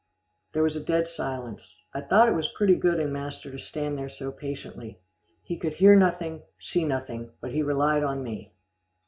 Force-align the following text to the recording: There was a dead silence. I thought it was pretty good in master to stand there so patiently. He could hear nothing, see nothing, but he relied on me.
There 0.53 0.63
was 0.63 0.75
a 0.75 0.83
dead 0.83 1.07
silence. 1.07 1.79
I 1.93 2.01
thought 2.01 2.27
it 2.27 2.31
was 2.33 2.47
pretty 2.47 2.73
good 2.73 2.99
in 2.99 3.13
master 3.13 3.51
to 3.51 3.59
stand 3.59 3.99
there 3.99 4.09
so 4.09 4.31
patiently. 4.31 4.99
He 5.43 5.59
could 5.59 5.73
hear 5.73 5.95
nothing, 5.95 6.41
see 6.57 6.85
nothing, 6.85 7.29
but 7.39 7.51
he 7.51 7.61
relied 7.61 8.01
on 8.03 8.23
me. 8.23 8.51